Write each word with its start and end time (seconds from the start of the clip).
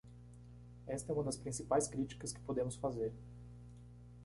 Esta 0.87 1.11
é 1.11 1.13
uma 1.13 1.23
das 1.25 1.37
principais 1.37 1.87
críticas 1.87 2.33
que 2.33 2.41
podemos 2.41 2.75
fazer. 2.75 3.13